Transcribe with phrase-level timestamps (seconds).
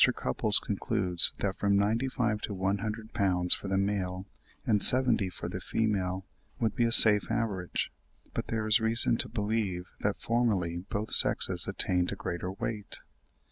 [0.15, 4.25] Cupples concludes that from 95 to 100 pounds for the male,
[4.65, 6.25] and 70 for the female,
[6.59, 7.91] would be a safe average;
[8.33, 12.97] but there is reason to believe that formerly both sexes attained a greater weight.